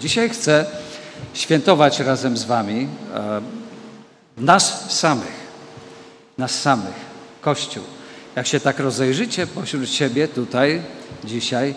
[0.00, 0.66] Dzisiaj chcę
[1.34, 3.40] świętować razem z Wami e,
[4.36, 5.46] nas samych.
[6.38, 7.06] Nas samych.
[7.40, 7.84] Kościół.
[8.36, 10.82] Jak się tak rozejrzycie pośród siebie tutaj,
[11.24, 11.74] dzisiaj,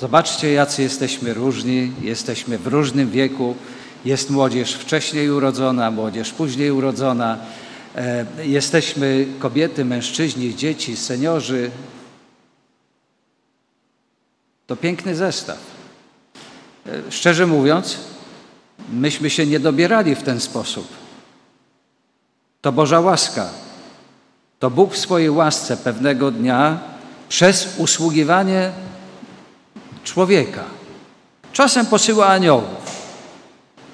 [0.00, 3.54] zobaczcie, jacy jesteśmy różni, jesteśmy w różnym wieku.
[4.04, 7.38] Jest młodzież wcześniej urodzona, młodzież później urodzona.
[7.96, 11.70] E, jesteśmy kobiety, mężczyźni, dzieci, seniorzy.
[14.66, 15.71] To piękny zestaw.
[16.86, 17.98] E, szczerze mówiąc,
[18.92, 20.88] myśmy się nie dobierali w ten sposób.
[22.60, 23.50] To Boża łaska.
[24.58, 26.80] To Bóg w swojej łasce pewnego dnia
[27.28, 28.70] przez usługiwanie
[30.04, 30.64] człowieka.
[31.52, 33.02] Czasem posyła aniołów.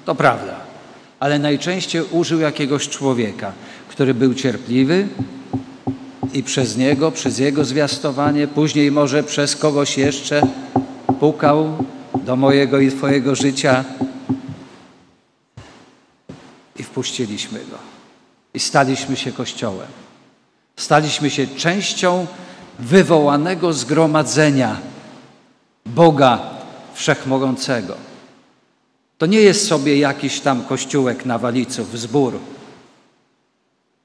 [0.04, 0.56] To prawda.
[1.20, 3.52] Ale najczęściej użył jakiegoś człowieka,
[3.88, 5.08] który był cierpliwy
[6.32, 10.42] i przez niego, przez jego zwiastowanie, później może przez kogoś jeszcze
[11.20, 13.84] pukał do mojego i Twojego życia
[16.76, 17.78] i wpuściliśmy go.
[18.54, 19.88] I staliśmy się Kościołem.
[20.76, 22.26] Staliśmy się częścią
[22.78, 24.76] wywołanego zgromadzenia
[25.86, 26.50] Boga
[26.94, 27.94] Wszechmogącego.
[29.18, 32.38] To nie jest sobie jakiś tam kościółek na waliców, zbór.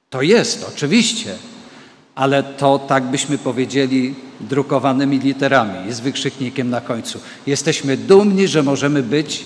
[0.09, 1.35] To jest, oczywiście,
[2.16, 7.19] ale to tak byśmy powiedzieli drukowanymi literami, z wykrzyknikiem na końcu.
[7.47, 9.45] Jesteśmy dumni, że możemy być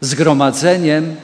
[0.00, 1.16] zgromadzeniem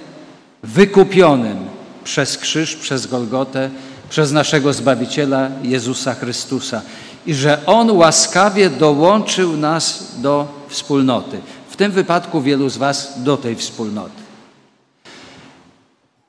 [0.63, 1.59] wykupionym
[2.05, 3.71] przez krzyż, przez Golgotę,
[4.11, 6.83] przez naszego Zbawiciela Jezusa Chrystusa
[7.27, 11.41] i że On łaskawie dołączył nas do wspólnoty.
[11.71, 14.23] W tym wypadku wielu z Was do tej wspólnoty.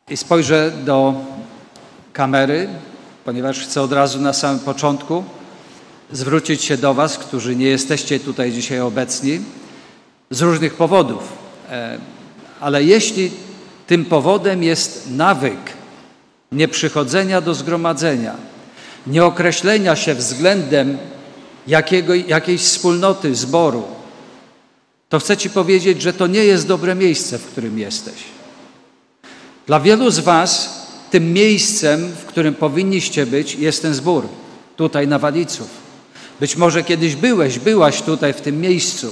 [0.10, 1.14] I spojrzę do
[2.14, 2.70] kamery,
[3.28, 5.24] ponieważ chcę od razu na samym początku
[6.12, 9.40] zwrócić się do Was, którzy nie jesteście tutaj dzisiaj obecni,
[10.32, 11.24] z różnych powodów.
[11.70, 11.98] E,
[12.60, 13.32] ale jeśli
[13.88, 15.60] tym powodem jest nawyk
[16.52, 18.36] nieprzychodzenia do zgromadzenia,
[19.08, 20.98] nieokreślenia się względem
[21.68, 23.84] jakiego, jakiejś wspólnoty, zboru,
[25.10, 28.24] to chcę Ci powiedzieć, że to nie jest dobre miejsce, w którym jesteś.
[29.66, 34.28] Dla wielu z Was tym miejscem, w którym powinniście być, jest ten zbór,
[34.76, 35.68] tutaj na Waliców.
[36.40, 39.12] Być może kiedyś byłeś, byłaś tutaj w tym miejscu.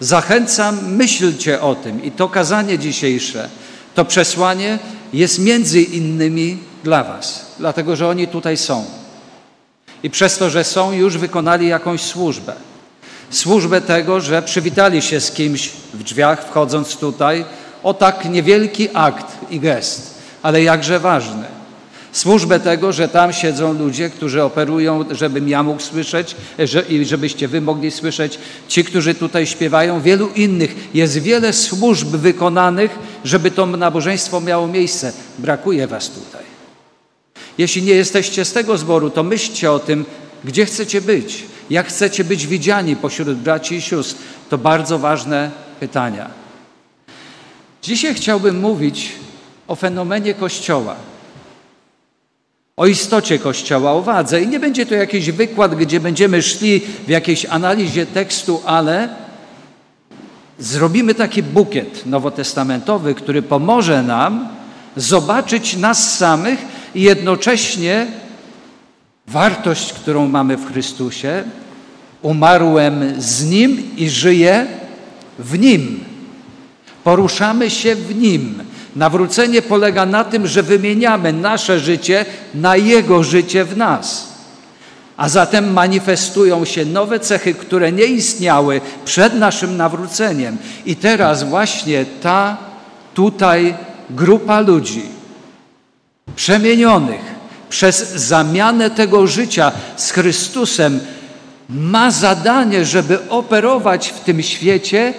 [0.00, 3.48] Zachęcam, myślcie o tym i to kazanie dzisiejsze,
[3.94, 4.78] to przesłanie
[5.12, 8.84] jest między innymi dla Was, dlatego że oni tutaj są.
[10.02, 12.52] I przez to, że są, już wykonali jakąś służbę.
[13.30, 17.44] Służbę tego, że przywitali się z kimś w drzwiach, wchodząc tutaj,
[17.84, 21.44] o tak niewielki akt i gest, ale jakże ważny.
[22.12, 27.48] Służbę tego, że tam siedzą ludzie, którzy operują, żebym ja mógł słyszeć że, i żebyście
[27.48, 30.74] wy mogli słyszeć, ci, którzy tutaj śpiewają, wielu innych.
[30.94, 35.12] Jest wiele służb wykonanych, żeby to nabożeństwo miało miejsce.
[35.38, 36.42] Brakuje was tutaj.
[37.58, 40.04] Jeśli nie jesteście z tego zboru, to myślcie o tym,
[40.44, 44.20] gdzie chcecie być, jak chcecie być widziani pośród braci i sióstr.
[44.50, 45.50] To bardzo ważne
[45.80, 46.43] pytania.
[47.84, 49.12] Dzisiaj chciałbym mówić
[49.68, 50.96] o fenomenie Kościoła
[52.76, 54.42] o istocie Kościoła, o wadze.
[54.42, 59.08] I nie będzie to jakiś wykład, gdzie będziemy szli w jakiejś analizie tekstu, ale
[60.58, 64.48] zrobimy taki bukiet nowotestamentowy, który pomoże nam
[64.96, 66.58] zobaczyć nas samych
[66.94, 68.06] i jednocześnie
[69.26, 71.44] wartość, którą mamy w Chrystusie.
[72.22, 74.66] Umarłem z Nim i żyję
[75.38, 76.13] w Nim.
[77.04, 78.62] Poruszamy się w Nim.
[78.96, 84.28] Nawrócenie polega na tym, że wymieniamy nasze życie na Jego życie w nas.
[85.16, 90.56] A zatem manifestują się nowe cechy, które nie istniały przed naszym nawróceniem.
[90.86, 92.56] I teraz właśnie ta
[93.14, 93.74] tutaj
[94.10, 95.02] grupa ludzi
[96.36, 97.34] przemienionych
[97.68, 101.00] przez zamianę tego życia z Chrystusem
[101.68, 105.14] ma zadanie, żeby operować w tym świecie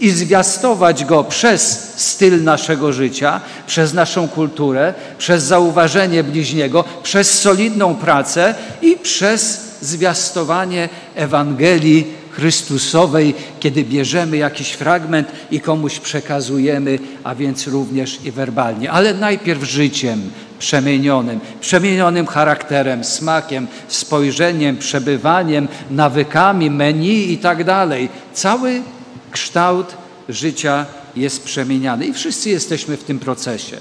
[0.00, 7.94] i zwiastować go przez styl naszego życia, przez naszą kulturę, przez zauważenie bliźniego, przez solidną
[7.94, 17.66] pracę i przez zwiastowanie Ewangelii Chrystusowej, kiedy bierzemy jakiś fragment i komuś przekazujemy, a więc
[17.66, 27.38] również i werbalnie, ale najpierw życiem przemienionym, przemienionym charakterem, smakiem, spojrzeniem, przebywaniem, nawykami, menu i
[27.38, 28.08] tak dalej.
[28.32, 28.82] Cały
[29.30, 29.86] kształt
[30.28, 30.86] życia
[31.16, 33.76] jest przemieniany i wszyscy jesteśmy w tym procesie.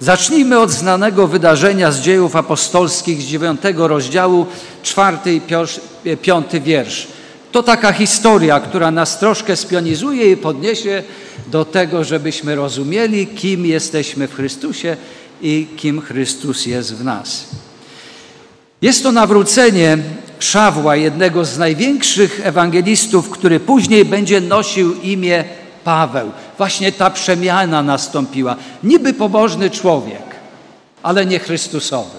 [0.00, 4.46] Zacznijmy od znanego wydarzenia z dziejów apostolskich z dziewiątego rozdziału,
[4.82, 5.40] czwarty i
[6.22, 7.08] piąty wiersz.
[7.52, 11.02] To taka historia, która nas troszkę spionizuje i podniesie
[11.46, 14.96] do tego, żebyśmy rozumieli, kim jesteśmy w Chrystusie
[15.42, 17.44] i kim Chrystus jest w nas.
[18.82, 19.98] Jest to nawrócenie
[20.40, 25.44] Szawła, jednego z największych ewangelistów, który później będzie nosił imię
[25.84, 26.30] Paweł.
[26.58, 28.56] Właśnie ta przemiana nastąpiła.
[28.82, 30.22] Niby pobożny człowiek,
[31.02, 32.18] ale nie Chrystusowy.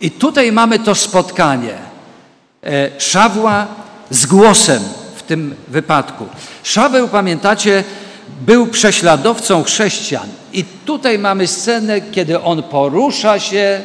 [0.00, 1.74] I tutaj mamy to spotkanie
[2.64, 3.66] e, Szawła
[4.10, 4.82] z głosem
[5.16, 6.26] w tym wypadku.
[6.62, 7.84] Szaweł, pamiętacie,
[8.40, 10.28] był prześladowcą chrześcijan.
[10.52, 13.82] I tutaj mamy scenę, kiedy on porusza się,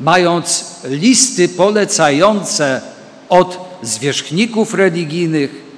[0.00, 2.80] mając listy polecające
[3.28, 5.70] od zwierzchników religijnych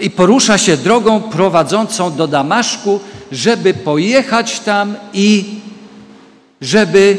[0.00, 3.00] i porusza się drogą prowadzącą do Damaszku,
[3.32, 5.44] żeby pojechać tam i
[6.60, 7.18] żeby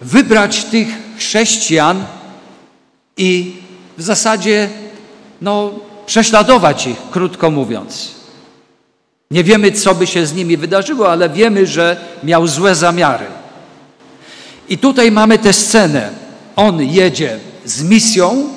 [0.00, 2.04] wybrać tych chrześcijan
[3.16, 3.56] i
[3.98, 4.68] w zasadzie
[5.40, 5.70] no,
[6.06, 8.10] prześladować ich, krótko mówiąc.
[9.30, 13.26] Nie wiemy, co by się z nimi wydarzyło, ale wiemy, że miał złe zamiary.
[14.70, 16.10] I tutaj mamy tę scenę.
[16.56, 18.48] On jedzie z misją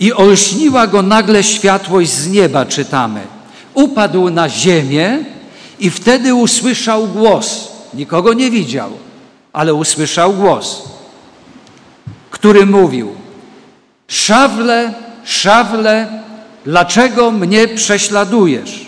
[0.00, 3.20] i olśniła go nagle światłość z nieba, czytamy.
[3.74, 5.24] Upadł na ziemię
[5.78, 7.68] i wtedy usłyszał głos.
[7.94, 8.90] Nikogo nie widział,
[9.52, 10.82] ale usłyszał głos,
[12.30, 13.14] który mówił:
[14.08, 14.94] Szawle,
[15.24, 16.22] szawle,
[16.64, 18.86] dlaczego mnie prześladujesz?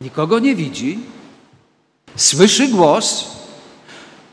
[0.00, 0.98] Nikogo nie widzi,
[2.16, 3.24] słyszy głos,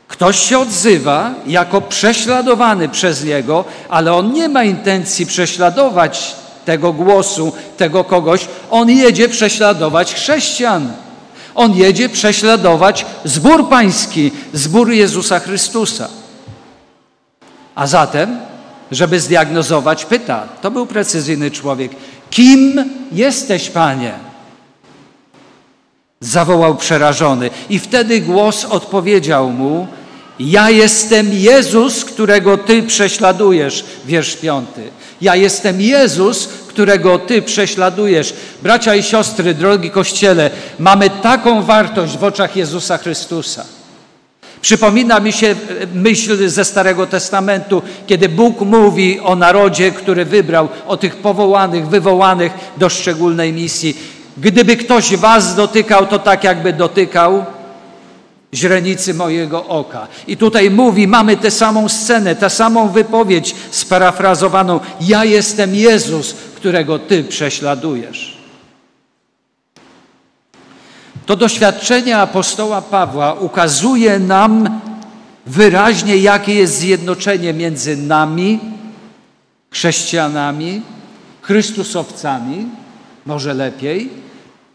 [0.08, 7.52] ktoś się odzywa jako prześladowany przez niego, ale on nie ma intencji prześladować tego głosu,
[7.76, 8.48] tego kogoś.
[8.70, 10.92] On jedzie prześladować chrześcijan.
[11.54, 16.08] On jedzie prześladować zbór pański, zbór Jezusa Chrystusa.
[17.74, 18.38] A zatem,
[18.90, 21.92] żeby zdiagnozować, pyta, to był precyzyjny człowiek,
[22.30, 24.31] kim jesteś, Panie?
[26.22, 27.50] Zawołał przerażony.
[27.70, 29.86] I wtedy głos odpowiedział mu:
[30.40, 33.84] Ja jestem Jezus, którego ty prześladujesz.
[34.06, 34.82] Wiersz piąty.
[35.20, 38.34] Ja jestem Jezus, którego ty prześladujesz.
[38.62, 43.64] Bracia i siostry, drogi Kościele, mamy taką wartość w oczach Jezusa Chrystusa.
[44.60, 45.54] Przypomina mi się
[45.94, 52.52] myśl ze Starego Testamentu, kiedy Bóg mówi o narodzie, który wybrał, o tych powołanych, wywołanych
[52.76, 53.96] do szczególnej misji.
[54.36, 57.44] Gdyby ktoś was dotykał, to tak jakby dotykał
[58.54, 60.08] źrenicy mojego oka.
[60.26, 64.80] I tutaj mówi, mamy tę samą scenę, tę samą wypowiedź sparafrazowaną.
[65.00, 68.42] Ja jestem Jezus, którego Ty prześladujesz.
[71.26, 74.80] To doświadczenie apostoła Pawła ukazuje nam
[75.46, 78.60] wyraźnie, jakie jest zjednoczenie między nami,
[79.70, 80.82] chrześcijanami,
[81.42, 82.66] Chrystusowcami,
[83.26, 84.10] może lepiej,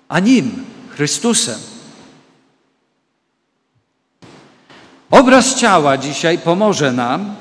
[0.09, 1.59] a Nim, Chrystusem.
[5.11, 7.35] Obraz ciała dzisiaj pomoże nam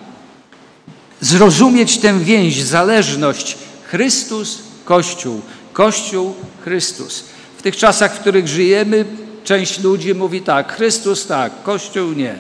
[1.21, 5.41] zrozumieć tę więź, zależność Chrystus, Kościół,
[5.73, 6.35] Kościół,
[6.65, 7.25] Chrystus.
[7.59, 9.05] W tych czasach, w których żyjemy,
[9.45, 12.39] część ludzi mówi tak: Chrystus tak, Kościół nie.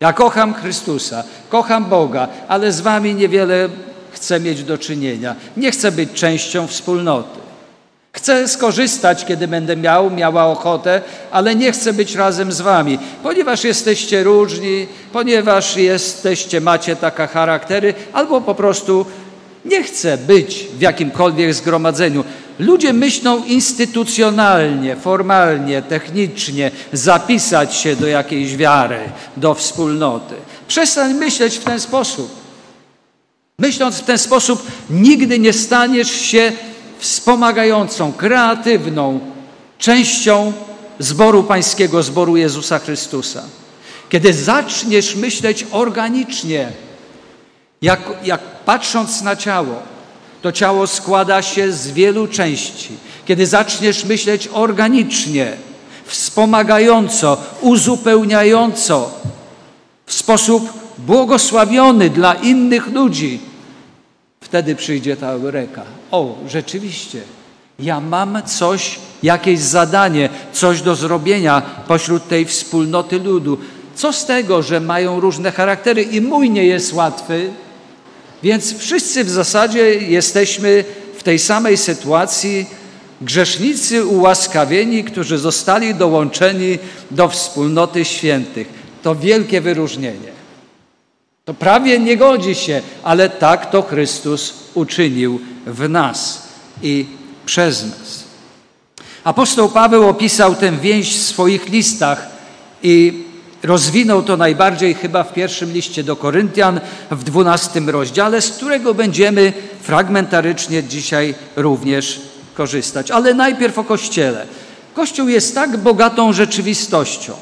[0.00, 3.68] Ja kocham Chrystusa, kocham Boga, ale z Wami niewiele
[4.12, 5.36] chcę mieć do czynienia.
[5.56, 7.39] Nie chcę być częścią wspólnoty.
[8.20, 13.64] Chcę skorzystać, kiedy będę miał, miała ochotę, ale nie chcę być razem z wami, ponieważ
[13.64, 19.06] jesteście różni, ponieważ jesteście, macie takie charaktery, albo po prostu
[19.64, 22.24] nie chcę być w jakimkolwiek zgromadzeniu.
[22.58, 28.98] Ludzie myślą instytucjonalnie, formalnie, technicznie, zapisać się do jakiejś wiary,
[29.36, 30.34] do wspólnoty.
[30.68, 32.30] Przestań myśleć w ten sposób.
[33.58, 36.52] Myśląc w ten sposób, nigdy nie staniesz się
[37.00, 39.20] wspomagającą, kreatywną
[39.78, 40.52] częścią
[40.98, 43.42] zboru pańskiego, zboru Jezusa Chrystusa.
[44.08, 46.72] Kiedy zaczniesz myśleć organicznie,
[47.82, 49.82] jak, jak patrząc na ciało,
[50.42, 52.90] to ciało składa się z wielu części.
[53.26, 55.56] Kiedy zaczniesz myśleć organicznie,
[56.04, 59.10] wspomagająco, uzupełniająco,
[60.06, 63.40] w sposób błogosławiony dla innych ludzi,
[64.40, 65.99] wtedy przyjdzie ta eureka.
[66.10, 67.20] O, rzeczywiście,
[67.78, 73.58] ja mam coś, jakieś zadanie, coś do zrobienia pośród tej wspólnoty ludu.
[73.94, 77.50] Co z tego, że mają różne charaktery i mój nie jest łatwy,
[78.42, 80.84] więc wszyscy w zasadzie jesteśmy
[81.18, 82.66] w tej samej sytuacji,
[83.20, 86.78] grzesznicy ułaskawieni, którzy zostali dołączeni
[87.10, 88.68] do wspólnoty świętych.
[89.02, 90.39] To wielkie wyróżnienie.
[91.50, 96.48] To prawie nie godzi się, ale tak to Chrystus uczynił w nas
[96.82, 97.06] i
[97.46, 98.24] przez nas.
[99.24, 102.26] Apostoł Paweł opisał tę więź w swoich listach
[102.82, 103.24] i
[103.62, 106.80] rozwinął to najbardziej chyba w pierwszym liście do Koryntian
[107.10, 109.52] w dwunastym rozdziale, z którego będziemy
[109.82, 112.20] fragmentarycznie dzisiaj również
[112.54, 113.10] korzystać.
[113.10, 114.46] Ale najpierw o Kościele.
[114.94, 117.32] Kościół jest tak bogatą rzeczywistością.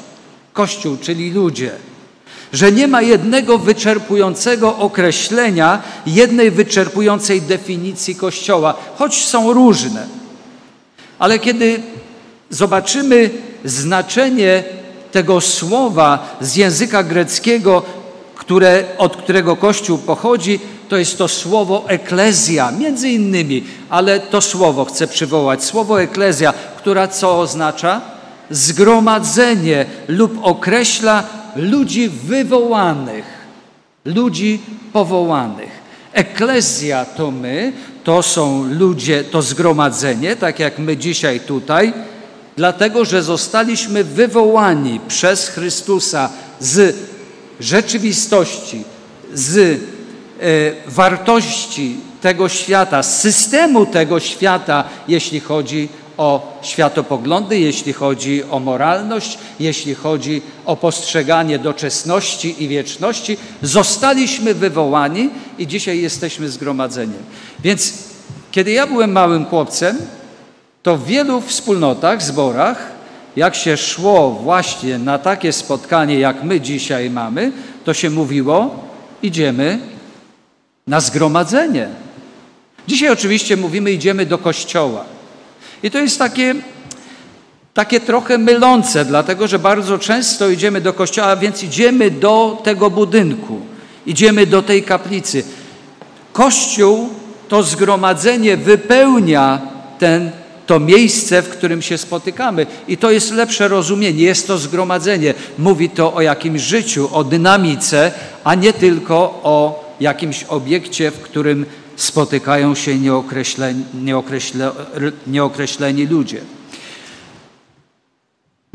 [0.53, 1.71] Kościół, czyli ludzie,
[2.53, 10.07] że nie ma jednego wyczerpującego określenia, jednej wyczerpującej definicji Kościoła, choć są różne.
[11.19, 11.81] Ale kiedy
[12.49, 13.29] zobaczymy
[13.65, 14.63] znaczenie
[15.11, 17.83] tego słowa z języka greckiego,
[18.35, 24.85] które, od którego Kościół pochodzi, to jest to słowo eklezja, między innymi, ale to słowo
[24.85, 25.63] chcę przywołać.
[25.63, 28.01] Słowo eklezja, która co oznacza?
[28.49, 31.23] Zgromadzenie lub określa
[31.55, 33.25] ludzi wywołanych,
[34.05, 34.59] ludzi
[34.93, 35.79] powołanych.
[36.13, 41.93] Eklezja to my, to są ludzie, to zgromadzenie, tak jak my dzisiaj tutaj,
[42.57, 46.29] dlatego że zostaliśmy wywołani przez Chrystusa
[46.59, 46.95] z
[47.59, 48.83] rzeczywistości,
[49.33, 49.79] z e,
[50.87, 59.37] wartości tego świata, z systemu tego świata, jeśli chodzi o światopoglądy, jeśli chodzi o moralność,
[59.59, 63.37] jeśli chodzi o postrzeganie doczesności i wieczności.
[63.61, 67.23] Zostaliśmy wywołani i dzisiaj jesteśmy zgromadzeniem.
[67.59, 67.93] Więc
[68.51, 69.97] kiedy ja byłem małym chłopcem,
[70.83, 72.91] to w wielu wspólnotach, zborach,
[73.35, 77.51] jak się szło właśnie na takie spotkanie, jak my dzisiaj mamy,
[77.85, 78.75] to się mówiło,
[79.23, 79.79] idziemy
[80.87, 81.87] na zgromadzenie.
[82.87, 85.18] Dzisiaj oczywiście mówimy, idziemy do kościoła.
[85.83, 86.55] I to jest takie,
[87.73, 93.59] takie trochę mylące, dlatego że bardzo często idziemy do kościoła, więc idziemy do tego budynku,
[94.05, 95.43] idziemy do tej kaplicy.
[96.33, 97.09] Kościół
[97.47, 99.61] to zgromadzenie wypełnia
[99.99, 100.31] ten
[100.69, 102.65] to miejsce, w którym się spotykamy.
[102.87, 105.33] I to jest lepsze rozumienie, jest to zgromadzenie.
[105.57, 108.11] Mówi to o jakimś życiu, o dynamice,
[108.43, 111.65] a nie tylko o jakimś obiekcie, w którym
[112.01, 114.71] spotykają się nieokreśleni, nieokreśle,
[115.27, 116.41] nieokreśleni ludzie.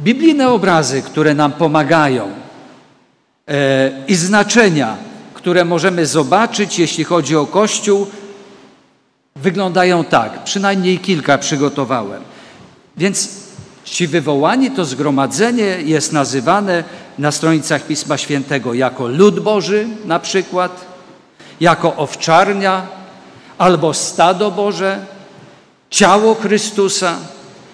[0.00, 2.28] Biblijne obrazy, które nam pomagają
[3.49, 4.97] e, i znaczenia,
[5.35, 8.07] które możemy zobaczyć, jeśli chodzi o Kościół,
[9.37, 10.45] wyglądają tak.
[10.45, 12.23] Przynajmniej kilka przygotowałem.
[12.97, 13.28] Więc
[13.85, 16.85] ci wywołani, to zgromadzenie jest nazywane
[17.19, 20.85] na stronicach Pisma Świętego jako lud Boży na przykład,
[21.61, 23.03] jako owczarnia
[23.58, 25.06] albo stado Boże,
[25.90, 27.16] ciało Chrystusa,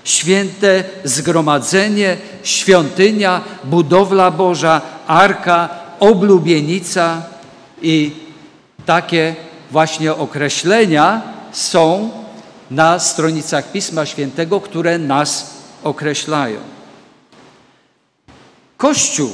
[0.05, 5.69] święte zgromadzenie, świątynia, budowla Boża, arka,
[6.01, 7.23] oblubienica
[7.83, 8.13] i
[8.87, 9.35] takie
[9.71, 11.23] właśnie określenia
[11.53, 12.11] są
[12.71, 15.51] na stronicach Pisma Świętego, które nas
[15.85, 16.61] określają.
[18.77, 19.31] Kościół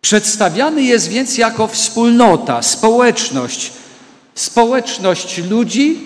[0.00, 3.72] przedstawiany jest więc jako wspólnota, społeczność,
[4.34, 5.98] społeczność ludzi,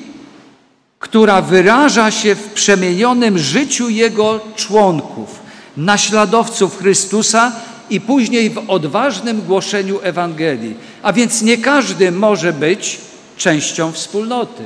[0.98, 5.40] która wyraża się w przemienionym życiu Jego członków,
[5.76, 7.52] naśladowców Chrystusa
[7.90, 10.74] i później w odważnym głoszeniu Ewangelii.
[11.02, 13.00] A więc nie każdy może być
[13.36, 14.62] częścią wspólnoty.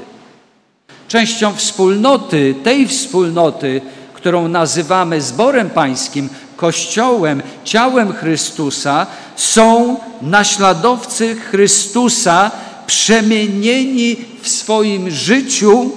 [1.08, 3.80] Częścią wspólnoty, tej wspólnoty,
[4.14, 12.50] którą nazywamy zborem pańskim, Kościołem, ciałem Chrystusa, są naśladowcy Chrystusa,
[12.88, 15.90] przemienieni w swoim życiu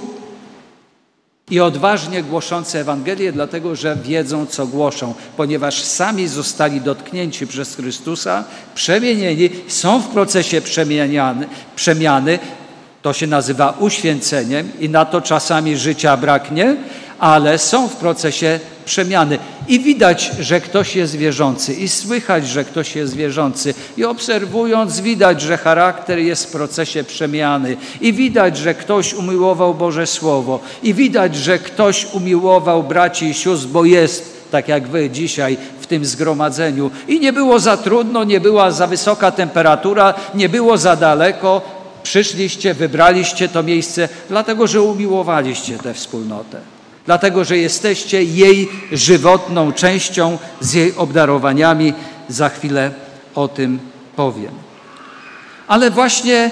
[1.50, 8.44] i odważnie głoszący Ewangelię, dlatego że wiedzą, co głoszą, ponieważ sami zostali dotknięci przez Chrystusa,
[8.74, 11.46] przemienieni, są w procesie przemiany,
[11.76, 12.38] przemiany
[13.02, 16.76] to się nazywa uświęceniem i na to czasami życia braknie,
[17.18, 19.38] ale są w procesie przemiany.
[19.68, 25.40] I widać, że ktoś jest wierzący, i słychać, że ktoś jest wierzący, i obserwując, widać,
[25.40, 31.36] że charakter jest w procesie przemiany, i widać, że ktoś umiłował Boże Słowo, i widać,
[31.36, 36.90] że ktoś umiłował braci i sióstr, bo jest tak jak wy dzisiaj w tym zgromadzeniu.
[37.08, 41.62] I nie było za trudno, nie była za wysoka temperatura, nie było za daleko,
[42.02, 46.60] Przyszliście, wybraliście to miejsce, dlatego że umiłowaliście tę wspólnotę,
[47.06, 51.94] dlatego że jesteście jej żywotną częścią z jej obdarowaniami.
[52.28, 52.90] Za chwilę
[53.34, 53.78] o tym
[54.16, 54.54] powiem.
[55.68, 56.50] Ale właśnie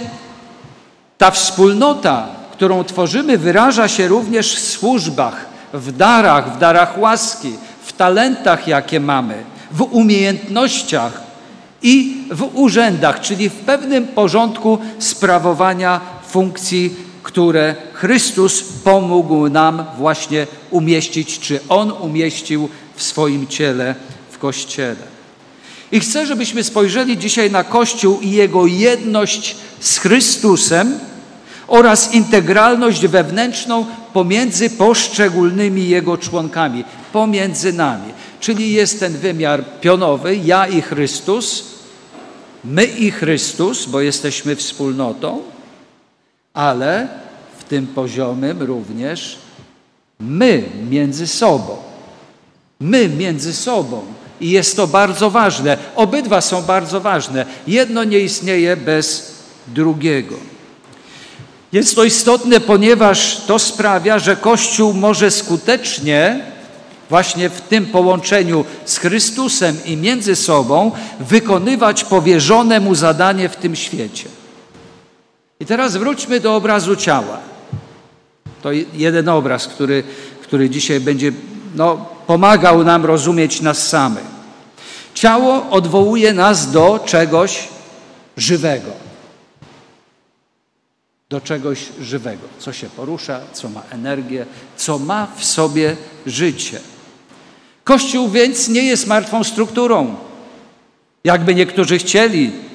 [1.18, 7.52] ta wspólnota, którą tworzymy, wyraża się również w służbach, w darach, w darach łaski,
[7.82, 9.34] w talentach, jakie mamy,
[9.70, 11.30] w umiejętnościach,
[11.82, 16.94] i w urzędach, czyli w pewnym porządku sprawowania funkcji,
[17.30, 23.94] które Chrystus pomógł nam właśnie umieścić, czy On umieścił w swoim ciele,
[24.30, 25.06] w Kościele.
[25.92, 30.98] I chcę, żebyśmy spojrzeli dzisiaj na Kościół i jego jedność z Chrystusem
[31.68, 38.12] oraz integralność wewnętrzną pomiędzy poszczególnymi jego członkami, pomiędzy nami.
[38.40, 41.64] Czyli jest ten wymiar pionowy, ja i Chrystus,
[42.64, 45.42] my i Chrystus, bo jesteśmy wspólnotą,
[46.54, 47.08] ale
[47.58, 49.38] w tym poziomym również
[50.20, 51.76] my między sobą.
[52.80, 54.02] My między sobą.
[54.40, 55.78] I jest to bardzo ważne.
[55.96, 57.46] Obydwa są bardzo ważne.
[57.66, 59.34] Jedno nie istnieje bez
[59.66, 60.34] drugiego.
[61.72, 66.44] Jest to istotne, ponieważ to sprawia, że Kościół może skutecznie
[67.08, 73.76] właśnie w tym połączeniu z Chrystusem i między sobą wykonywać powierzone mu zadanie w tym
[73.76, 74.39] świecie.
[75.60, 77.38] I teraz wróćmy do obrazu ciała.
[78.62, 80.02] To jeden obraz, który,
[80.42, 81.32] który dzisiaj będzie
[81.74, 84.24] no, pomagał nam rozumieć nas samych.
[85.14, 87.68] Ciało odwołuje nas do czegoś
[88.36, 88.90] żywego.
[91.30, 96.80] Do czegoś żywego, co się porusza, co ma energię, co ma w sobie życie.
[97.84, 100.16] Kościół więc nie jest martwą strukturą,
[101.24, 102.69] jakby niektórzy chcieli.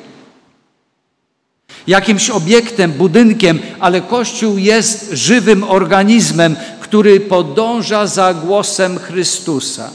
[1.87, 9.89] Jakimś obiektem, budynkiem, ale Kościół jest żywym organizmem, który podąża za głosem Chrystusa.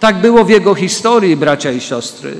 [0.00, 2.34] Tak było w jego historii, bracia i siostry.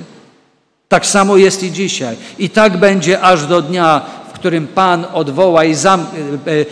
[0.88, 2.17] Tak samo jest i dzisiaj.
[2.38, 6.00] I tak będzie aż do dnia, w którym Pan odwoła i zam...
[6.00, 6.05] E,
[6.50, 6.65] e,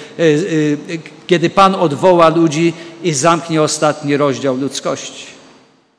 [0.94, 5.26] e, kiedy Pan odwoła ludzi i zamknie ostatni rozdział ludzkości.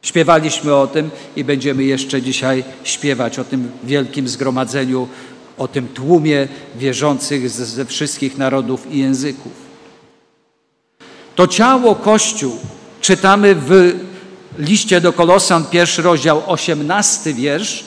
[0.01, 5.07] Śpiewaliśmy o tym i będziemy jeszcze dzisiaj śpiewać o tym wielkim zgromadzeniu,
[5.57, 9.51] o tym tłumie wierzących ze wszystkich narodów i języków.
[11.35, 12.57] To ciało Kościół
[13.01, 13.99] czytamy w
[14.59, 17.83] liście do Kolosan, pierwszy rozdział, osiemnasty wiersz,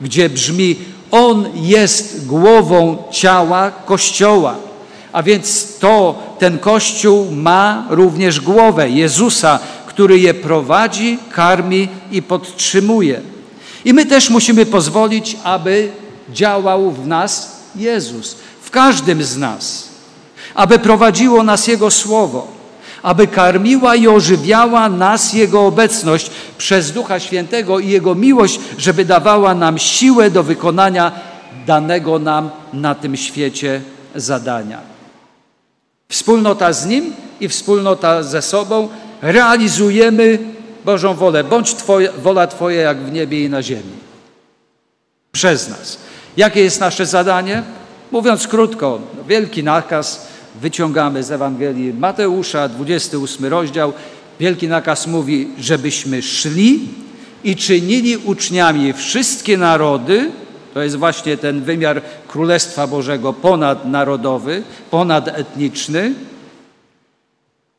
[0.00, 0.76] gdzie brzmi:
[1.10, 4.56] On jest głową ciała Kościoła.
[5.12, 13.20] A więc to, ten Kościół ma również głowę Jezusa, który je prowadzi, karmi i podtrzymuje.
[13.84, 15.88] I my też musimy pozwolić, aby
[16.32, 19.88] działał w nas Jezus, w każdym z nas,
[20.54, 22.48] aby prowadziło nas Jego Słowo,
[23.02, 29.54] aby karmiła i ożywiała nas Jego obecność przez Ducha Świętego i Jego miłość, żeby dawała
[29.54, 31.12] nam siłę do wykonania
[31.66, 33.80] danego nam na tym świecie
[34.14, 34.78] zadania.
[36.08, 38.88] Wspólnota z Nim i wspólnota ze sobą
[39.22, 40.38] realizujemy
[40.84, 41.44] Bożą wolę.
[41.44, 43.92] Bądź twoja, wola Twoja jak w niebie i na ziemi.
[45.32, 45.98] Przez nas.
[46.36, 47.62] Jakie jest nasze zadanie?
[48.10, 50.26] Mówiąc krótko, wielki nakaz
[50.60, 53.92] wyciągamy z Ewangelii Mateusza, 28 rozdział.
[54.40, 56.88] Wielki nakaz mówi, żebyśmy szli
[57.44, 60.30] i czynili uczniami wszystkie narody,
[60.74, 66.14] to jest właśnie ten wymiar Królestwa Bożego ponadnarodowy, ponadetniczny,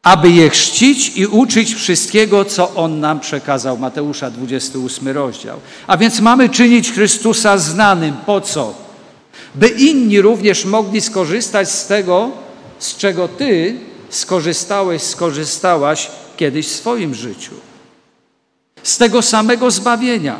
[0.03, 3.77] aby je chrzcić i uczyć wszystkiego, co On nam przekazał.
[3.77, 5.59] Mateusza 28 rozdział.
[5.87, 8.15] A więc mamy czynić Chrystusa znanym.
[8.25, 8.73] Po co?
[9.55, 12.31] By inni również mogli skorzystać z tego,
[12.79, 13.75] z czego Ty
[14.09, 17.53] skorzystałeś, skorzystałaś kiedyś w swoim życiu.
[18.83, 20.39] Z tego samego zbawienia,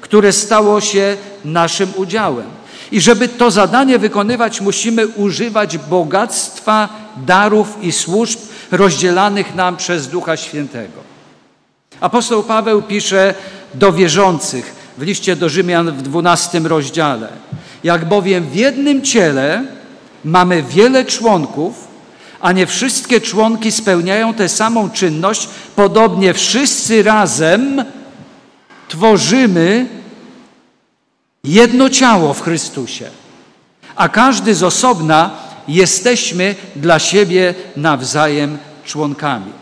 [0.00, 2.59] które stało się naszym udziałem.
[2.92, 8.38] I żeby to zadanie wykonywać, musimy używać bogactwa darów i służb
[8.70, 11.00] rozdzielanych nam przez Ducha Świętego.
[12.00, 13.34] Apostoł Paweł pisze
[13.74, 17.28] do wierzących w liście do Rzymian w 12 rozdziale.
[17.84, 19.64] Jak bowiem w jednym ciele
[20.24, 21.88] mamy wiele członków,
[22.40, 27.84] a nie wszystkie członki spełniają tę samą czynność, podobnie wszyscy razem
[28.88, 29.99] tworzymy
[31.44, 33.10] jedno ciało w Chrystusie,
[33.96, 35.30] a każdy z osobna
[35.68, 39.52] jesteśmy dla siebie nawzajem członkami.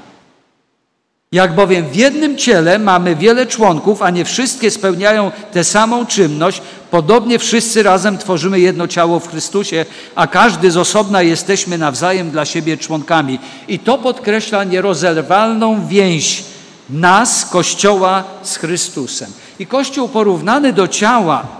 [1.33, 6.63] Jak bowiem w jednym ciele mamy wiele członków, a nie wszystkie spełniają tę samą czynność,
[6.91, 12.45] podobnie wszyscy razem tworzymy jedno ciało w Chrystusie, a każdy z osobna jesteśmy nawzajem dla
[12.45, 13.39] siebie członkami.
[13.69, 16.45] I to podkreśla nierozerwalną więź
[16.91, 19.33] nas, Kościoła, z Chrystusem.
[19.59, 21.58] I Kościół porównany do ciała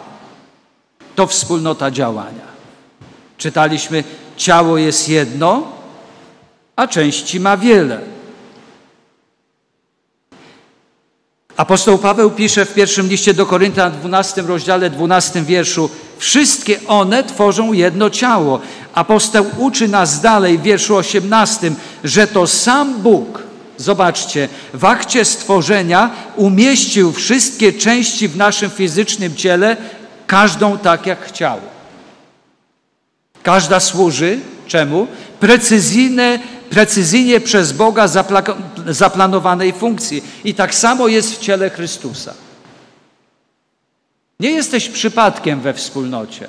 [1.19, 2.47] to wspólnota działania.
[3.39, 4.05] Czytaliśmy,
[4.37, 5.73] ciało jest jedno,
[6.77, 8.01] a części ma wiele.
[11.57, 17.73] Apostoł Paweł pisze w pierwszym liście do Korynta, 12 rozdziale, 12 wierszu: Wszystkie one tworzą
[17.73, 18.61] jedno ciało.
[18.95, 21.73] Apostoł uczy nas dalej w wierszu 18,
[22.05, 23.43] że to sam Bóg,
[23.77, 29.77] zobaczcie, w akcie stworzenia umieścił wszystkie części w naszym fizycznym ciele,
[30.29, 31.61] każdą tak jak chciał.
[33.43, 35.07] Każda służy czemu?
[35.41, 36.39] Precyzyjne
[36.71, 38.09] precyzyjnie przez Boga
[38.87, 40.25] zaplanowanej funkcji.
[40.45, 42.35] I tak samo jest w ciele Chrystusa.
[44.41, 46.49] Nie jesteś przypadkiem we wspólnocie.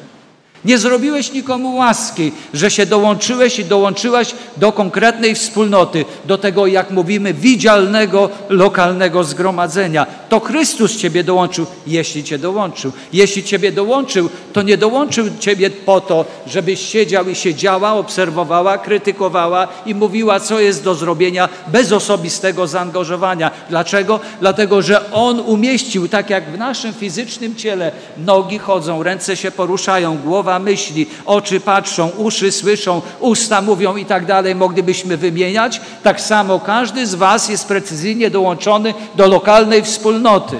[0.65, 6.91] Nie zrobiłeś nikomu łaski, że się dołączyłeś i dołączyłaś do konkretnej wspólnoty, do tego, jak
[6.91, 10.05] mówimy, widzialnego, lokalnego zgromadzenia.
[10.29, 12.91] To Chrystus Ciebie dołączył, jeśli Cię dołączył.
[13.13, 19.67] Jeśli Ciebie dołączył, to nie dołączył Ciebie po to, żebyś siedział i siedziała, obserwowała, krytykowała
[19.85, 23.51] i mówiła, co jest do zrobienia bez osobistego zaangażowania.
[23.69, 24.19] Dlaczego?
[24.41, 30.17] Dlatego, że On umieścił, tak jak w naszym fizycznym ciele, nogi chodzą, ręce się poruszają,
[30.17, 35.81] głowa głowa myśli, oczy patrzą, uszy słyszą, usta mówią i tak dalej, moglibyśmy wymieniać.
[36.03, 40.57] Tak samo każdy z Was jest precyzyjnie dołączony do lokalnej wspólnoty,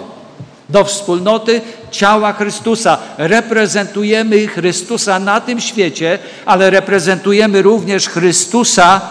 [0.69, 2.97] do wspólnoty ciała Chrystusa.
[3.17, 9.01] Reprezentujemy Chrystusa na tym świecie, ale reprezentujemy również Chrystusa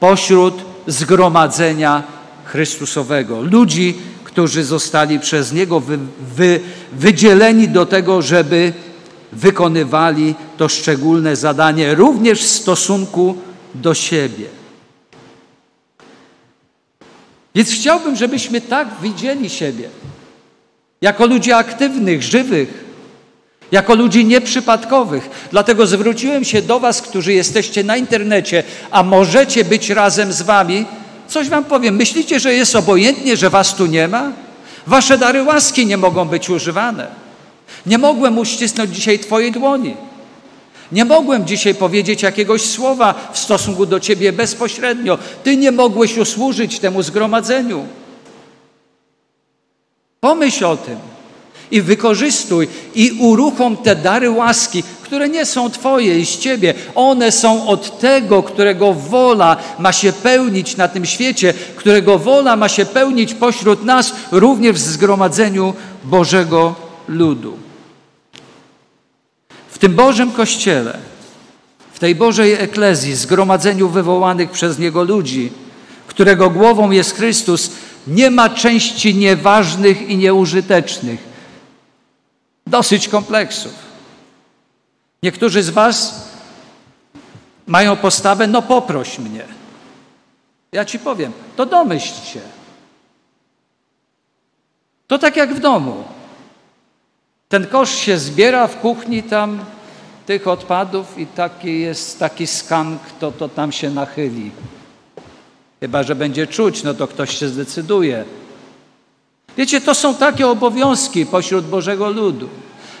[0.00, 0.54] pośród
[0.86, 2.02] zgromadzenia
[2.44, 3.40] Chrystusowego.
[3.40, 5.98] Ludzi, którzy zostali przez Niego wy,
[6.36, 6.60] wy,
[6.92, 8.72] wydzieleni do tego, żeby
[9.32, 13.36] wykonywali to szczególne zadanie również w stosunku
[13.74, 14.46] do siebie.
[17.54, 19.88] Więc chciałbym, żebyśmy tak widzieli siebie,
[21.00, 22.84] jako ludzi aktywnych, żywych,
[23.72, 25.30] jako ludzi nieprzypadkowych.
[25.50, 30.86] Dlatego zwróciłem się do Was, którzy jesteście na internecie, a możecie być razem z Wami.
[31.28, 31.96] Coś Wam powiem.
[31.96, 34.32] Myślicie, że jest obojętnie, że Was tu nie ma?
[34.86, 37.19] Wasze dary łaski nie mogą być używane.
[37.86, 39.96] Nie mogłem uścisnąć dzisiaj Twojej dłoni.
[40.92, 45.18] Nie mogłem dzisiaj powiedzieć jakiegoś słowa w stosunku do Ciebie bezpośrednio.
[45.44, 47.86] Ty nie mogłeś usłużyć temu zgromadzeniu.
[50.20, 50.96] Pomyśl o tym
[51.70, 56.74] i wykorzystuj i uruchom te dary łaski, które nie są Twoje i z Ciebie.
[56.94, 62.68] One są od tego, którego wola ma się pełnić na tym świecie, którego wola ma
[62.68, 67.58] się pełnić pośród nas, również w zgromadzeniu Bożego ludu
[69.80, 70.98] tym Bożym Kościele,
[71.92, 75.52] w tej Bożej Eklezji, zgromadzeniu wywołanych przez Niego ludzi,
[76.06, 77.70] którego głową jest Chrystus,
[78.06, 81.20] nie ma części nieważnych i nieużytecznych.
[82.66, 83.72] Dosyć kompleksów.
[85.22, 86.28] Niektórzy z Was
[87.66, 89.44] mają postawę, no poproś mnie.
[90.72, 92.40] Ja Ci powiem, to domyśl się.
[95.06, 96.04] To tak jak w domu.
[97.50, 99.58] Ten kosz się zbiera w kuchni tam
[100.26, 104.50] tych odpadów i taki jest taki skank, to, to tam się nachyli.
[105.80, 108.24] Chyba, że będzie czuć, no to ktoś się zdecyduje.
[109.56, 112.48] Wiecie, to są takie obowiązki pośród Bożego ludu,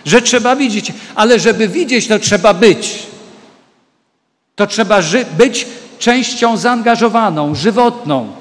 [0.04, 3.06] że trzeba widzieć, ale żeby widzieć, to trzeba być.
[4.56, 5.00] To trzeba
[5.38, 5.66] być
[5.98, 8.39] częścią zaangażowaną, żywotną.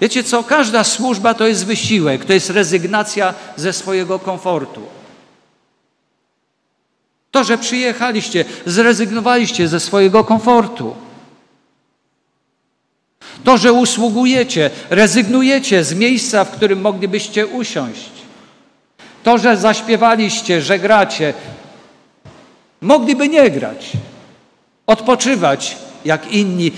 [0.00, 0.44] Wiecie co?
[0.44, 4.82] Każda służba to jest wysiłek, to jest rezygnacja ze swojego komfortu.
[7.30, 10.96] To, że przyjechaliście, zrezygnowaliście ze swojego komfortu.
[13.44, 18.10] To, że usługujecie, rezygnujecie z miejsca, w którym moglibyście usiąść.
[19.22, 21.34] To, że zaśpiewaliście, że gracie,
[22.80, 23.92] mogliby nie grać,
[24.86, 26.72] odpoczywać jak inni,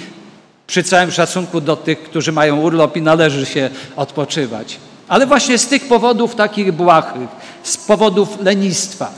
[0.71, 4.77] przy całym szacunku do tych, którzy mają urlop i należy się odpoczywać.
[5.09, 7.29] Ale właśnie z tych powodów takich błahych,
[7.63, 9.11] z powodów lenistwa.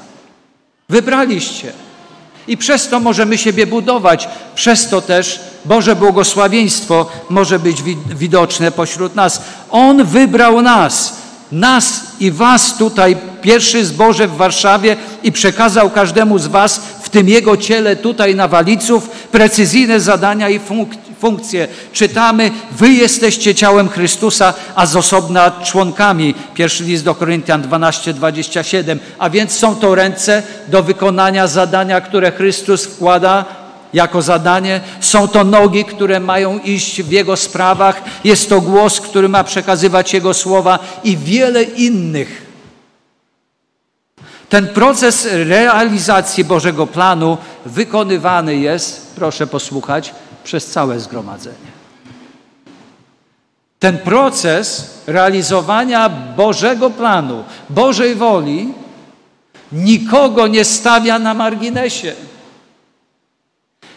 [0.88, 1.72] Wybraliście.
[2.48, 4.28] I przez to możemy siebie budować.
[4.54, 7.82] Przez to też Boże błogosławieństwo może być
[8.14, 9.42] widoczne pośród nas.
[9.70, 11.16] On wybrał nas,
[11.52, 17.28] nas i was tutaj, pierwszy zboże w Warszawie i przekazał każdemu z was w tym
[17.28, 21.68] Jego ciele tutaj na Waliców precyzyjne zadania i funkcje funkcje.
[21.92, 26.34] Czytamy, wy jesteście ciałem Chrystusa, a z osobna członkami.
[26.54, 28.98] Pierwszy list do Koryntian 12, 27.
[29.18, 33.44] A więc są to ręce do wykonania zadania, które Chrystus wkłada
[33.92, 34.80] jako zadanie.
[35.00, 38.02] Są to nogi, które mają iść w Jego sprawach.
[38.24, 42.46] Jest to głos, który ma przekazywać Jego słowa i wiele innych.
[44.48, 51.72] Ten proces realizacji Bożego planu wykonywany jest, proszę posłuchać, przez całe zgromadzenie.
[53.78, 58.74] ten proces realizowania Bożego planu, Bożej woli,
[59.72, 62.14] nikogo nie stawia na marginesie.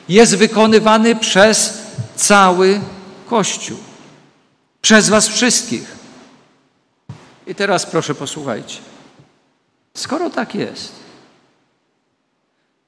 [0.10, 1.82] Jest wykonywany przez
[2.16, 2.82] cały
[3.30, 3.78] Kościół,
[4.82, 5.96] przez Was wszystkich.
[7.48, 8.78] I teraz proszę posłuchajcie.
[9.94, 10.92] Skoro tak jest,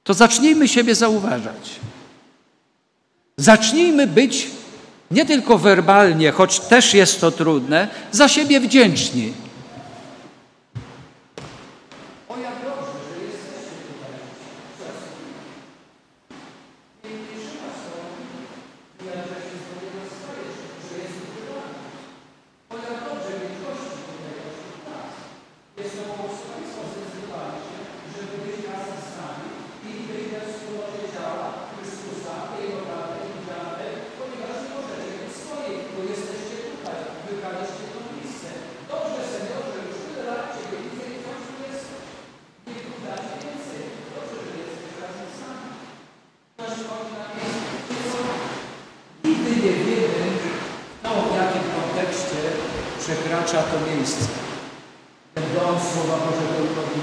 [0.04, 1.80] to zacznijmy siebie zauważać.
[3.40, 4.48] Zacznijmy być
[5.12, 9.34] nie tylko werbalnie, choć też jest to trudne, za siebie wdzięczni.
[53.08, 54.26] przekracza to miejsce.
[55.36, 57.02] Ten dom Słowa Bożego robi.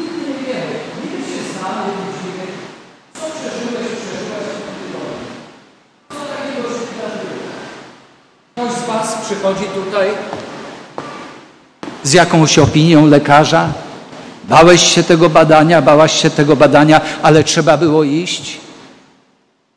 [0.00, 2.46] Nigdy nie wiemy, nigdy się znamy, widzimy,
[3.14, 5.28] co przeżyłeś, przeżyłeś w tym tygodniu.
[6.08, 7.48] Co takiego się wydarzyło?
[8.54, 10.08] Ktoś z Was przychodzi tutaj
[12.02, 13.68] z jakąś opinią lekarza?
[14.44, 18.58] Bałeś się tego badania, bałaś się tego badania, ale trzeba było iść.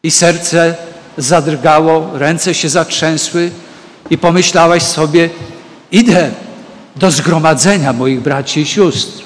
[0.03, 0.75] I serce
[1.17, 3.51] zadrgało, ręce się zatrzęsły,
[4.09, 5.29] i pomyślałeś sobie,
[5.91, 6.31] idę
[6.95, 9.23] do zgromadzenia moich braci i sióstr.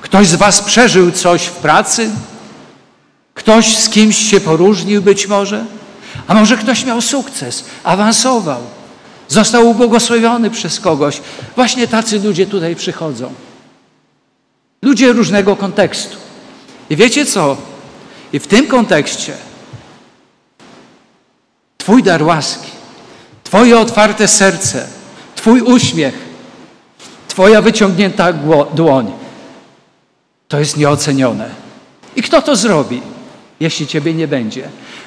[0.00, 2.10] Ktoś z Was przeżył coś w pracy?
[3.34, 5.64] Ktoś z kimś się poróżnił być może?
[6.26, 8.60] A może ktoś miał sukces, awansował,
[9.28, 11.20] został ubłogosławiony przez kogoś?
[11.56, 13.32] Właśnie tacy ludzie tutaj przychodzą.
[14.82, 16.16] Ludzie różnego kontekstu.
[16.90, 17.56] I wiecie co?
[18.32, 19.32] I w tym kontekście
[21.78, 22.70] Twój dar łaski,
[23.44, 24.86] Twoje otwarte serce,
[25.36, 26.14] Twój uśmiech,
[27.28, 28.32] Twoja wyciągnięta
[28.74, 29.12] dłoń,
[30.48, 31.50] to jest nieocenione.
[32.16, 33.02] I kto to zrobi,
[33.60, 34.68] jeśli Ciebie nie będzie?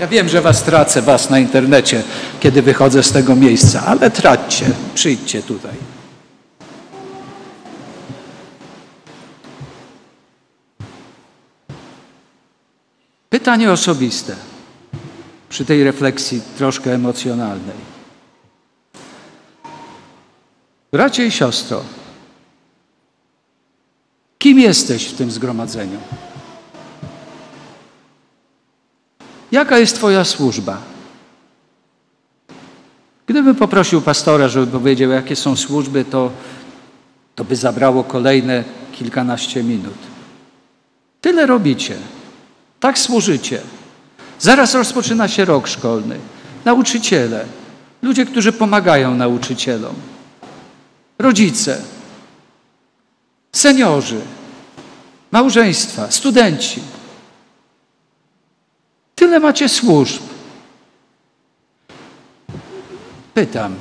[0.00, 2.02] Ja wiem, że was tracę, was na internecie,
[2.40, 5.74] kiedy wychodzę z tego miejsca, ale traćcie, przyjdźcie tutaj.
[13.30, 14.36] Pytanie osobiste
[15.48, 17.90] przy tej refleksji troszkę emocjonalnej.
[20.92, 21.82] Bracie i siostro,
[24.38, 25.98] kim jesteś w tym zgromadzeniu?
[29.52, 30.78] Jaka jest Twoja służba?
[33.26, 36.30] Gdybym poprosił pastora, żeby powiedział, jakie są służby, to,
[37.34, 39.98] to by zabrało kolejne kilkanaście minut.
[41.20, 41.96] Tyle robicie.
[42.80, 43.60] Tak służycie.
[44.38, 46.18] Zaraz rozpoczyna się rok szkolny.
[46.64, 47.44] Nauczyciele,
[48.02, 49.94] ludzie, którzy pomagają nauczycielom,
[51.18, 51.82] rodzice,
[53.52, 54.20] seniorzy,
[55.30, 56.80] małżeństwa, studenci.
[59.20, 60.22] Tyle macie służb.
[63.34, 63.74] Pytam,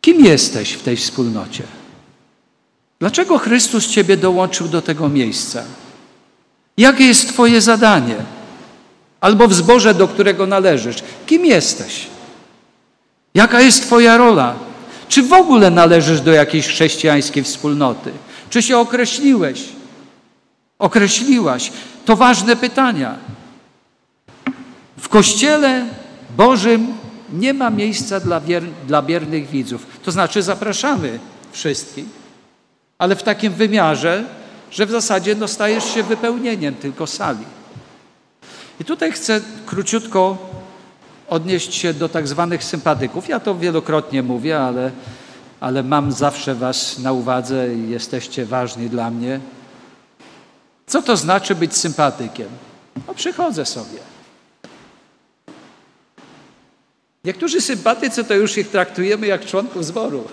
[0.00, 1.62] kim jesteś w tej wspólnocie?
[3.00, 5.64] Dlaczego Chrystus Ciebie dołączył do tego miejsca?
[6.76, 8.16] Jakie jest Twoje zadanie?
[9.20, 10.96] Albo w do którego należysz.
[11.26, 12.06] Kim jesteś?
[13.34, 14.54] Jaka jest Twoja rola?
[15.08, 18.12] Czy w ogóle należysz do jakiejś chrześcijańskiej wspólnoty?
[18.50, 19.77] Czy się określiłeś?
[20.78, 21.72] Określiłaś?
[22.04, 23.14] To ważne pytania.
[24.98, 25.86] W Kościele
[26.36, 26.94] Bożym
[27.32, 29.86] nie ma miejsca dla, wier, dla biernych widzów.
[30.02, 31.18] To znaczy zapraszamy
[31.52, 32.04] wszystkich,
[32.98, 34.24] ale w takim wymiarze,
[34.70, 37.44] że w zasadzie no, stajesz się wypełnieniem tylko sali.
[38.80, 40.38] I tutaj chcę króciutko
[41.28, 43.28] odnieść się do tak zwanych sympatyków.
[43.28, 44.90] Ja to wielokrotnie mówię, ale
[45.60, 49.40] ale mam zawsze Was na uwadze i jesteście ważni dla mnie.
[50.88, 52.48] Co to znaczy być sympatykiem?
[53.08, 53.98] No, przychodzę sobie.
[57.24, 60.24] Niektórzy sympatycy to już ich traktujemy jak członków zboru.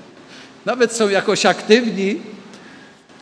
[0.66, 2.20] Nawet są jakoś aktywni.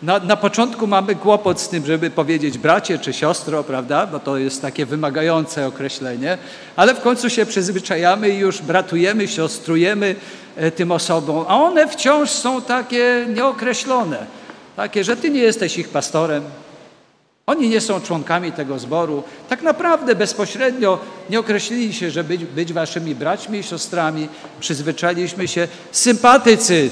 [0.02, 4.06] Na, na początku mamy kłopot z tym, żeby powiedzieć bracie czy siostro, prawda?
[4.06, 6.38] Bo to jest takie wymagające określenie,
[6.76, 10.16] ale w końcu się przyzwyczajamy i już bratujemy, siostrujemy
[10.56, 14.26] e, tym osobom, a one wciąż są takie nieokreślone.
[14.76, 16.42] Takie, że ty nie jesteś ich pastorem,
[17.48, 19.22] oni nie są członkami tego zboru.
[19.48, 20.98] Tak naprawdę bezpośrednio
[21.30, 24.28] nie określili się, że być, być waszymi braćmi i siostrami.
[24.60, 25.68] Przyzwyczailiśmy się.
[25.92, 26.90] Sympatycy,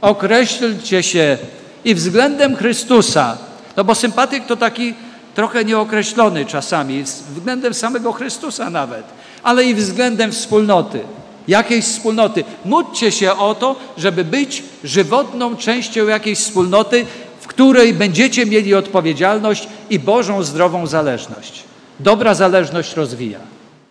[0.00, 1.38] określcie się
[1.84, 3.38] i względem Chrystusa.
[3.76, 4.94] No bo sympatyk to taki
[5.34, 9.04] trochę nieokreślony czasami, względem samego Chrystusa nawet,
[9.42, 11.00] ale i względem wspólnoty.
[11.48, 12.44] Jakiejś wspólnoty.
[12.64, 17.06] Módlcie się o to, żeby być żywotną częścią jakiejś wspólnoty,
[17.46, 21.64] w której będziecie mieli odpowiedzialność i Bożą zdrową zależność.
[22.00, 23.38] Dobra zależność rozwija,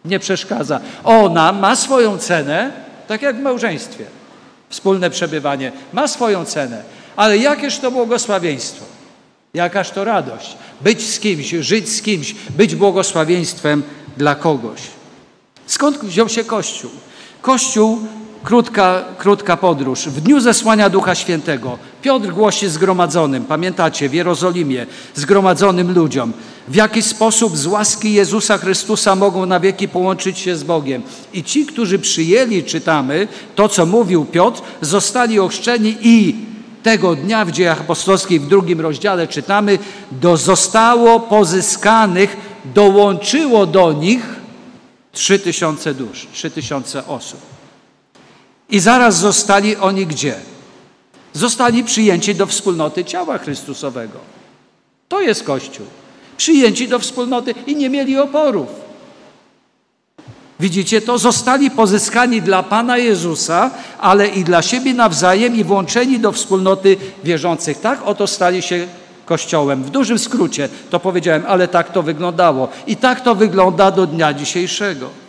[0.05, 0.79] nie przeszkadza.
[1.03, 2.71] Ona ma swoją cenę,
[3.07, 4.05] tak jak w małżeństwie.
[4.69, 6.83] Wspólne przebywanie ma swoją cenę,
[7.15, 8.85] ale jakież to błogosławieństwo,
[9.53, 10.57] jakaż to radość.
[10.81, 13.83] Być z kimś, żyć z kimś, być błogosławieństwem
[14.17, 14.81] dla kogoś.
[15.67, 16.91] Skąd wziął się Kościół?
[17.41, 17.99] Kościół
[18.45, 20.07] Krótka, krótka podróż.
[20.07, 26.33] W dniu zesłania Ducha Świętego Piotr głosi zgromadzonym, pamiętacie, w Jerozolimie, zgromadzonym ludziom,
[26.67, 31.01] w jaki sposób z łaski Jezusa Chrystusa mogą na wieki połączyć się z Bogiem.
[31.33, 36.35] I ci, którzy przyjęli, czytamy, to co mówił Piotr, zostali ochrzczeni i
[36.83, 39.79] tego dnia w dziejach apostolskich w drugim rozdziale czytamy,
[40.11, 42.37] do zostało pozyskanych,
[42.75, 44.35] dołączyło do nich
[45.11, 47.54] trzy tysiące dusz, trzy tysiące osób.
[48.69, 50.35] I zaraz zostali oni gdzie?
[51.33, 54.19] Zostali przyjęci do wspólnoty ciała Chrystusowego.
[55.07, 55.85] To jest Kościół.
[56.37, 58.67] Przyjęci do wspólnoty i nie mieli oporów.
[60.59, 61.17] Widzicie to?
[61.17, 67.79] Zostali pozyskani dla Pana Jezusa, ale i dla siebie nawzajem i włączeni do wspólnoty wierzących.
[67.79, 68.87] Tak oto stali się
[69.25, 69.83] Kościołem.
[69.83, 72.67] W dużym skrócie to powiedziałem, ale tak to wyglądało.
[72.87, 75.24] I tak to wygląda do dnia dzisiejszego.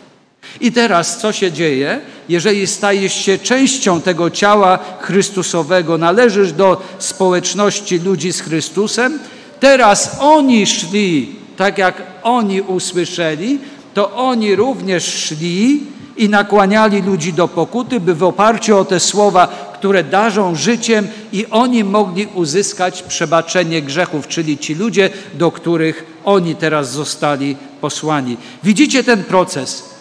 [0.61, 2.01] I teraz co się dzieje?
[2.29, 9.19] Jeżeli stajesz się częścią tego ciała Chrystusowego, należysz do społeczności ludzi z Chrystusem,
[9.59, 13.59] teraz oni szli, tak jak oni usłyszeli,
[13.93, 15.83] to oni również szli
[16.17, 21.45] i nakłaniali ludzi do pokuty, by w oparciu o te słowa, które darzą życiem, i
[21.51, 28.37] oni mogli uzyskać przebaczenie grzechów, czyli ci ludzie, do których oni teraz zostali posłani.
[28.63, 29.96] Widzicie ten proces?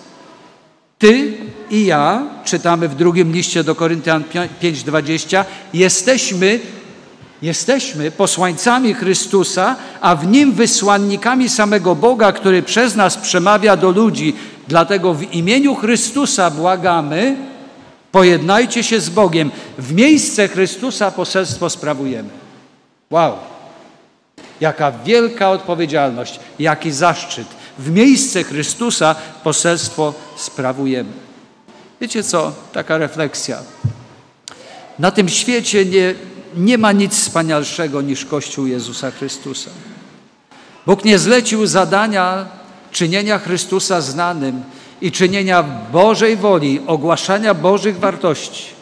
[0.98, 1.32] Ty
[1.70, 4.24] i ja, czytamy w drugim liście do Koryntian
[4.62, 6.60] 5:20, jesteśmy
[7.42, 14.36] Jesteśmy posłańcami Chrystusa, a w Nim wysłannikami samego Boga, który przez nas przemawia do ludzi.
[14.68, 17.36] Dlatego w imieniu Chrystusa błagamy,
[18.12, 19.50] pojednajcie się z Bogiem.
[19.78, 22.28] W miejsce Chrystusa poselstwo sprawujemy.
[23.10, 23.32] Wow!
[24.60, 27.46] Jaka wielka odpowiedzialność, jaki zaszczyt
[27.78, 31.10] w miejsce Chrystusa poselstwo sprawujemy.
[32.00, 32.52] Wiecie co?
[32.72, 33.58] Taka refleksja.
[34.98, 36.14] Na tym świecie nie,
[36.56, 39.70] nie ma nic wspanialszego niż Kościół Jezusa Chrystusa.
[40.86, 42.46] Bóg nie zlecił zadania
[42.92, 44.62] czynienia Chrystusa znanym
[45.00, 45.62] i czynienia
[45.92, 48.76] Bożej woli, ogłaszania Bożych wartości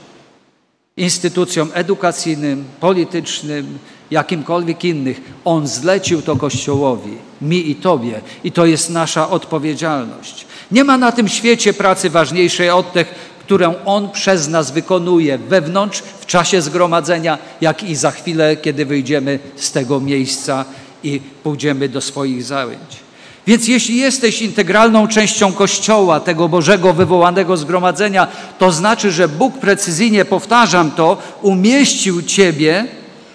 [0.96, 3.78] instytucjom edukacyjnym, politycznym,
[4.10, 5.20] jakimkolwiek innych.
[5.44, 10.46] On zlecił to Kościołowi, mi i Tobie, i to jest nasza odpowiedzialność.
[10.70, 16.02] Nie ma na tym świecie pracy ważniejszej od tych, którą On przez nas wykonuje wewnątrz,
[16.20, 20.64] w czasie zgromadzenia, jak i za chwilę, kiedy wyjdziemy z tego miejsca
[21.02, 23.04] i pójdziemy do swoich zajęć.
[23.46, 28.26] Więc jeśli jesteś integralną częścią Kościoła, tego Bożego wywołanego zgromadzenia,
[28.58, 32.86] to znaczy, że Bóg precyzyjnie, powtarzam to, umieścił Ciebie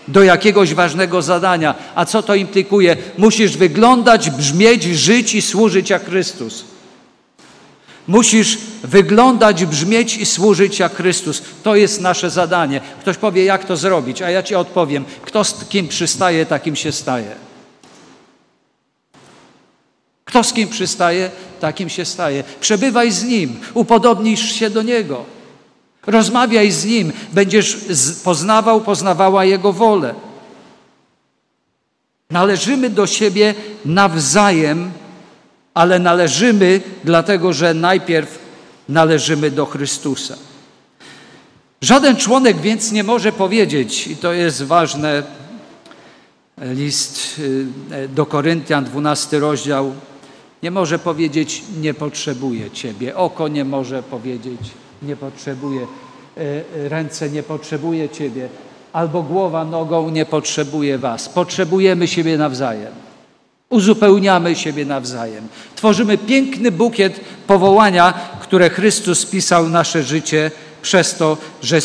[0.10, 1.76] do jakiegoś ważnego zadania.
[1.96, 2.98] A co to implikuje?
[3.18, 6.66] Musisz wyglądać, brzmieć, żyć i służyć jak Chrystus.
[8.08, 11.42] Musisz wyglądać, brzmieć i służyć jak Chrystus.
[11.64, 12.82] To jest nasze zadanie.
[13.00, 15.06] Ktoś powie, jak to zrobić, a ja ci odpowiem.
[15.22, 17.36] Kto z kim przystaje, takim się staje.
[20.26, 22.44] Kto z kim przystaje, takim się staje.
[22.60, 25.39] Przebywaj z Nim, upodobnisz się do Niego.
[26.08, 27.78] Rozmawiaj z Nim, będziesz
[28.24, 30.16] poznawał, poznawała Jego wolę.
[32.30, 34.92] Należymy do siebie nawzajem,
[35.74, 38.40] ale należymy dlatego, że najpierw
[38.90, 40.36] należymy do Chrystusa.
[41.82, 45.24] Żaden członek więc nie może powiedzieć, i to jest ważne,
[46.62, 49.94] list y, do Koryntian, 12 rozdział,
[50.64, 53.16] nie może powiedzieć, nie potrzebuję Ciebie.
[53.16, 54.60] Oko nie może powiedzieć,
[55.02, 58.50] nie potrzebuje, y, ręce nie potrzebuje Ciebie,
[58.94, 61.30] albo głowa nogą nie potrzebuje Was.
[61.30, 62.94] Potrzebujemy siebie nawzajem.
[63.70, 65.48] Uzupełniamy siebie nawzajem.
[65.76, 71.80] Tworzymy piękny bukiet powołania, które Chrystus pisał nasze życie przez to, że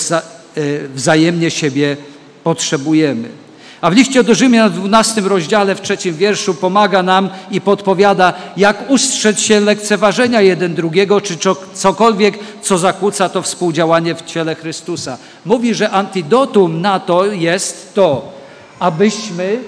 [0.95, 1.97] wzajemnie siebie
[2.45, 3.44] potrzebujemy.
[3.85, 8.33] A w liście do Rzymian w 12 rozdziale, w trzecim wierszu pomaga nam i podpowiada,
[8.57, 11.37] jak ustrzec się lekceważenia jeden drugiego, czy
[11.75, 15.19] cokolwiek, co zakłóca to współdziałanie w ciele Chrystusa.
[15.45, 18.33] Mówi, że antidotum na to jest to,
[18.79, 19.59] abyśmy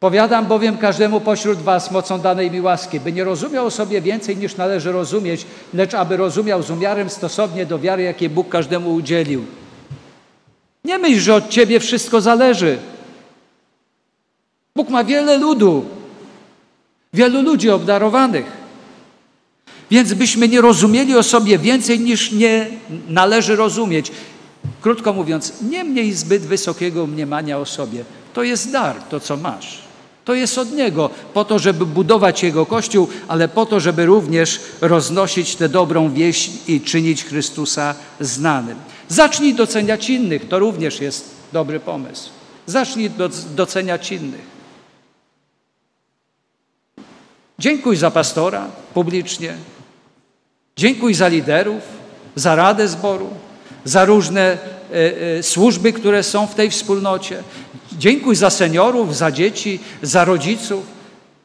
[0.00, 4.56] Powiadam bowiem każdemu pośród was mocą danej mi łaski, by nie rozumiał sobie więcej niż
[4.56, 9.44] należy rozumieć, lecz aby rozumiał z umiarem stosownie do wiary, jakiej Bóg każdemu udzielił.
[10.84, 12.78] Nie myśl, że od ciebie wszystko zależy.
[14.76, 15.84] Bóg ma wiele ludu,
[17.12, 18.62] wielu ludzi obdarowanych.
[19.90, 22.66] Więc byśmy nie rozumieli o sobie więcej niż nie
[23.08, 24.12] należy rozumieć.
[24.80, 28.04] Krótko mówiąc, nie mniej zbyt wysokiego mniemania o sobie.
[28.32, 29.78] To jest dar, to co masz.
[30.24, 34.60] To jest od Niego, po to, żeby budować Jego Kościół, ale po to, żeby również
[34.80, 38.76] roznosić tę dobrą wieść i czynić Chrystusa znanym.
[39.12, 42.30] Zacznij doceniać innych, to również jest dobry pomysł.
[42.66, 43.10] Zacznij
[43.54, 44.46] doceniać innych.
[47.58, 49.54] Dziękuj za pastora publicznie.
[50.76, 51.82] Dziękuj za liderów,
[52.36, 53.30] za radę zboru,
[53.84, 54.58] za różne e,
[55.38, 57.42] e, służby, które są w tej wspólnocie.
[57.98, 60.84] Dziękuj za seniorów, za dzieci, za rodziców.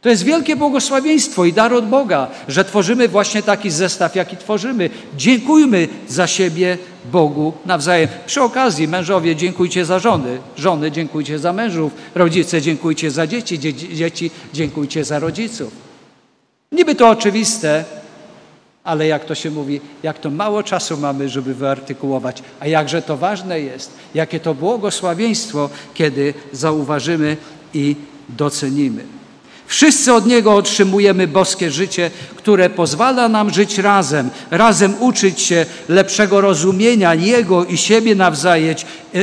[0.07, 4.89] To jest wielkie błogosławieństwo i dar od Boga, że tworzymy właśnie taki zestaw, jaki tworzymy.
[5.17, 6.77] Dziękujmy za siebie
[7.11, 8.09] Bogu nawzajem.
[8.25, 13.59] Przy okazji, mężowie, dziękujcie za żony, żony, dziękujcie za mężów, rodzice, dziękujcie za dzieci,
[13.93, 15.71] dzieci, dziękujcie za rodziców.
[16.71, 17.85] Niby to oczywiste,
[18.83, 23.17] ale jak to się mówi, jak to mało czasu mamy, żeby wyartykułować, a jakże to
[23.17, 27.37] ważne jest, jakie to błogosławieństwo, kiedy zauważymy
[27.73, 27.95] i
[28.29, 29.17] docenimy.
[29.67, 36.41] Wszyscy od Niego otrzymujemy boskie życie, które pozwala nam żyć razem, razem uczyć się lepszego
[36.41, 38.75] rozumienia Jego i siebie nawzajem,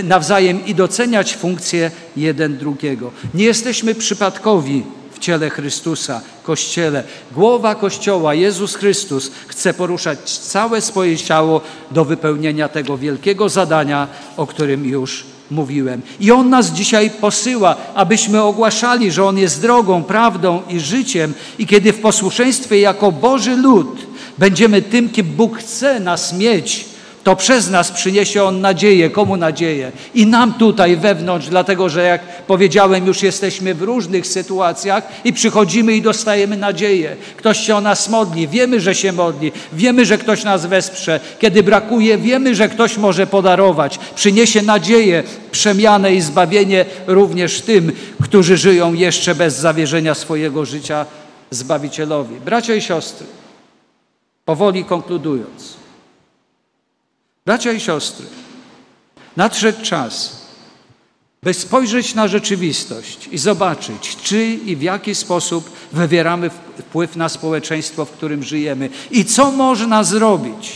[0.03, 3.12] nawzajem i doceniać funkcje jeden drugiego.
[3.34, 4.82] Nie jesteśmy przypadkowi
[5.24, 7.03] ciele Chrystusa, Kościele.
[7.32, 14.47] Głowa Kościoła, Jezus Chrystus, chce poruszać całe swoje ciało do wypełnienia tego wielkiego zadania, o
[14.47, 16.03] którym już mówiłem.
[16.20, 21.34] I On nas dzisiaj posyła, abyśmy ogłaszali, że On jest drogą, prawdą i życiem.
[21.59, 24.07] I kiedy w posłuszeństwie jako Boży lud
[24.38, 26.93] będziemy tym, kim Bóg chce nas mieć,
[27.25, 29.11] to przez nas przyniesie On nadzieję.
[29.11, 29.93] Komu nadzieję?
[30.14, 35.97] I nam tutaj wewnątrz, dlatego że jak powiedziałem, już jesteśmy w różnych sytuacjach i przychodzimy
[35.97, 37.16] i dostajemy nadzieję.
[37.37, 41.20] Ktoś się o nas modli, wiemy, że się modli, wiemy, że ktoś nas wesprze.
[41.39, 43.99] Kiedy brakuje, wiemy, że ktoś może podarować.
[44.14, 51.07] Przyniesie nadzieję, przemianę i zbawienie również tym, którzy żyją jeszcze bez zawierzenia swojego życia
[51.51, 52.41] Zbawicielowi.
[52.41, 53.27] Bracia i siostry,
[54.45, 55.84] powoli konkludując.
[57.47, 58.26] Bracia i siostry,
[59.36, 60.45] nadszedł czas,
[61.42, 68.05] by spojrzeć na rzeczywistość i zobaczyć, czy i w jaki sposób wywieramy wpływ na społeczeństwo,
[68.05, 70.72] w którym żyjemy i co można zrobić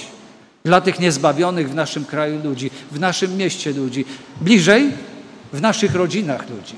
[0.64, 4.04] dla tych niezbawionych w naszym kraju ludzi, w naszym mieście ludzi,
[4.40, 4.90] bliżej
[5.52, 6.74] w naszych rodzinach ludzi.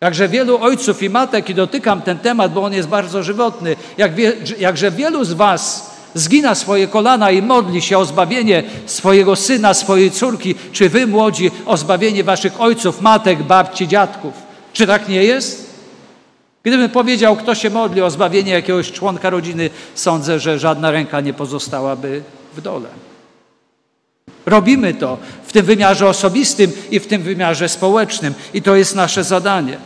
[0.00, 4.14] Jakże wielu ojców i matek, i dotykam ten temat, bo on jest bardzo żywotny, jak
[4.14, 9.74] wie, jakże wielu z Was zgina swoje kolana i modli się o zbawienie swojego syna,
[9.74, 14.34] swojej córki, czy wy młodzi o zbawienie waszych ojców, matek, babci, dziadków.
[14.72, 15.72] Czy tak nie jest?
[16.62, 21.34] Gdybym powiedział, kto się modli o zbawienie jakiegoś członka rodziny, sądzę, że żadna ręka nie
[21.34, 22.22] pozostałaby
[22.56, 22.88] w dole.
[24.46, 29.24] Robimy to w tym wymiarze osobistym i w tym wymiarze społecznym, i to jest nasze
[29.24, 29.78] zadanie.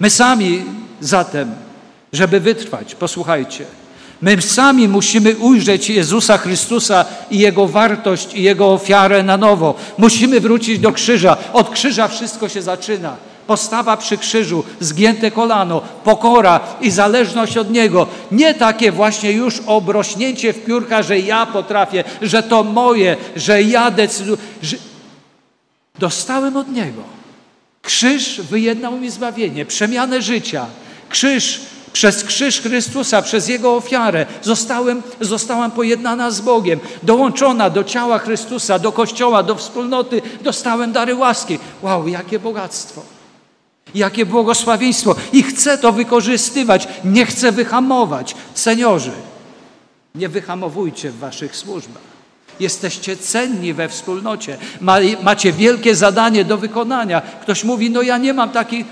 [0.00, 0.64] My sami
[1.00, 1.54] zatem,
[2.12, 3.64] żeby wytrwać, posłuchajcie,
[4.22, 9.74] My sami musimy ujrzeć Jezusa Chrystusa i Jego wartość i Jego ofiarę na nowo.
[9.98, 11.36] Musimy wrócić do krzyża.
[11.52, 13.16] Od krzyża wszystko się zaczyna.
[13.46, 18.06] Postawa przy krzyżu, zgięte kolano, pokora i zależność od Niego.
[18.32, 23.90] Nie takie właśnie już obrośnięcie w piórka, że ja potrafię, że to moje, że ja
[23.90, 24.38] decyduję.
[24.62, 24.76] Że...
[25.98, 27.02] Dostałem od Niego.
[27.82, 30.66] Krzyż wyjednał mi zbawienie, przemianę życia.
[31.08, 31.60] Krzyż
[31.92, 38.78] Przez krzyż Chrystusa, przez Jego ofiarę zostałem, zostałam pojednana z Bogiem, dołączona do ciała Chrystusa,
[38.78, 41.58] do Kościoła, do wspólnoty, dostałem dary łaski.
[41.82, 43.02] Wow, jakie bogactwo!
[43.94, 45.14] Jakie błogosławieństwo!
[45.32, 48.34] I chcę to wykorzystywać, nie chcę wyhamować.
[48.54, 49.12] Seniorzy,
[50.14, 52.02] nie wyhamowujcie w waszych służbach.
[52.60, 54.56] Jesteście cenni we wspólnocie.
[55.22, 57.20] Macie wielkie zadanie do wykonania.
[57.20, 58.86] Ktoś mówi, no ja nie mam takich.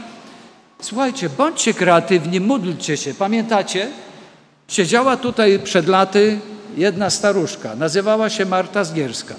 [0.80, 3.14] Słuchajcie, bądźcie kreatywni, módlcie się.
[3.14, 3.90] Pamiętacie?
[4.68, 6.40] Siedziała tutaj przed laty
[6.76, 7.74] jedna staruszka.
[7.74, 9.34] Nazywała się Marta Zgierska.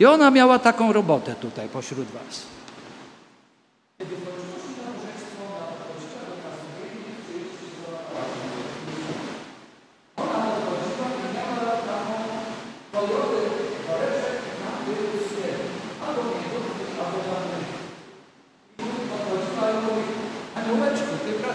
[0.00, 2.42] I ona miała taką robotę tutaj pośród was.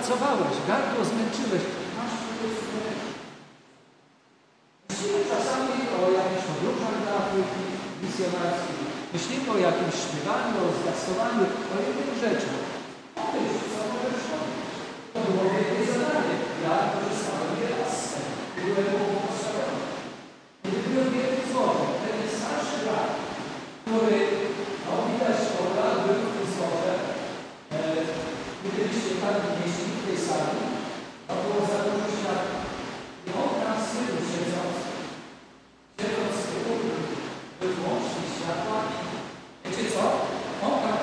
[0.09, 1.63] Pracowałeś, gardło zmęczyłeś,
[1.97, 2.15] masz
[4.89, 7.17] Myślimy czasami o jakichś podróżach dla
[8.03, 8.79] misjonarskich,
[9.13, 11.43] myślimy o jakimś śpiewaniu, o zwiastowaniu,
[11.73, 12.59] o innych rzeczach.
[13.15, 14.25] Pomyśl, co możesz.
[15.13, 15.43] To było
[15.93, 16.35] zadanie.
[16.65, 18.33] Ja korzystałem nieraz z tego.
[18.61, 19.87] Byłem błogosławiony.
[20.61, 21.09] Kiedy byłem
[22.03, 22.17] ten
[22.83, 23.11] brat,
[23.81, 24.19] który,
[24.83, 26.99] no widać, po lat był w tym złotem,
[28.63, 30.61] e, gdybyście tak wnieśli w tej sali,
[31.27, 32.59] to było za dużo światła.
[33.27, 34.77] I on tam z tyłu siedząc,
[35.99, 36.73] siedząc z tyłu,
[37.59, 38.77] był włącznik światła
[39.65, 40.03] i wiecie co?
[40.67, 40.99] On tak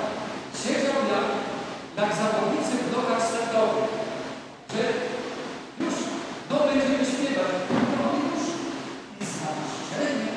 [0.61, 1.27] siedział jak,
[1.99, 3.91] jak zawodnicy w blokach startowych,
[4.73, 4.83] że
[5.81, 5.95] już,
[6.49, 7.53] no będziemy śpiewać,
[7.97, 8.43] no już
[9.21, 10.29] i zamaszczenie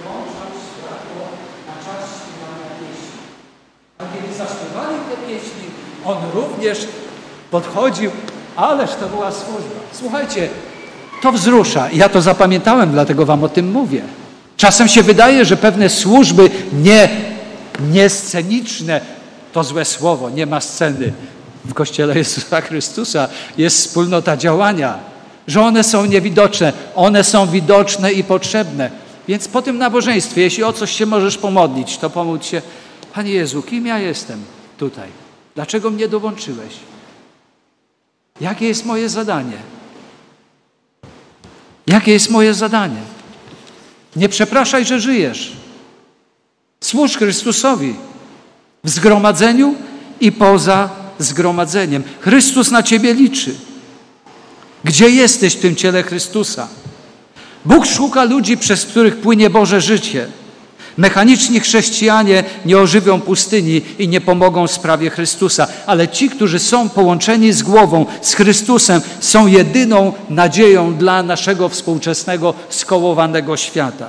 [0.00, 1.22] włączał światło
[1.68, 3.20] na czas śpiewania pieśni.
[4.00, 5.66] A kiedy zaśpiewali te pieśni,
[6.04, 6.78] on również
[7.50, 8.10] podchodził,
[8.56, 9.80] ależ to była służba.
[9.92, 10.48] Słuchajcie,
[11.22, 11.90] to wzrusza.
[11.92, 14.02] Ja to zapamiętałem, dlatego wam o tym mówię.
[14.56, 17.08] Czasem się wydaje, że pewne służby nie,
[17.90, 19.00] nie sceniczne,
[19.52, 21.12] to złe słowo, nie ma sceny.
[21.64, 23.28] W Kościele Jezusa Chrystusa
[23.58, 24.98] jest wspólnota działania,
[25.46, 28.90] że one są niewidoczne, one są widoczne i potrzebne.
[29.28, 32.62] Więc po tym nabożeństwie, jeśli o coś się możesz pomodlić, to pomódl się,
[33.14, 34.44] Panie Jezu, kim ja jestem
[34.78, 35.21] tutaj?
[35.54, 36.74] Dlaczego mnie dołączyłeś?
[38.40, 39.56] Jakie jest moje zadanie?
[41.86, 43.02] Jakie jest moje zadanie?
[44.16, 45.52] Nie przepraszaj, że żyjesz.
[46.80, 47.94] Służ Chrystusowi
[48.84, 49.74] w zgromadzeniu
[50.20, 52.02] i poza zgromadzeniem.
[52.20, 53.54] Chrystus na ciebie liczy.
[54.84, 56.68] Gdzie jesteś w tym ciele Chrystusa?
[57.64, 60.28] Bóg szuka ludzi, przez których płynie Boże życie.
[60.96, 67.52] Mechaniczni chrześcijanie nie ożywią pustyni i nie pomogą sprawie Chrystusa, ale ci, którzy są połączeni
[67.52, 74.08] z głową, z Chrystusem, są jedyną nadzieją dla naszego współczesnego, skołowanego świata.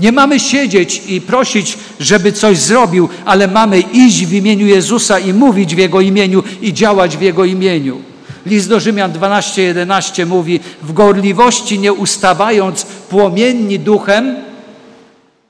[0.00, 5.32] Nie mamy siedzieć i prosić, żeby coś zrobił, ale mamy iść w imieniu Jezusa i
[5.32, 8.00] mówić w Jego imieniu i działać w Jego imieniu.
[8.46, 14.36] List do Rzymian 12:11 mówi: W gorliwości nie ustawając płomienni duchem,